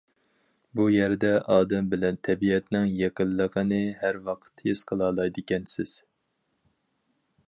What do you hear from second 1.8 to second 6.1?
بىلەن تەبىئەتنىڭ يېقىنلىقىنى ھەر ۋاقىت ھېس قىلالايدىكەنسىز.